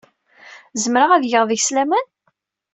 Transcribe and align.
Zemreɣ 0.83 1.11
ad 1.11 1.27
geɣ 1.31 1.43
deg-s 1.47 1.69
laman? 1.75 2.07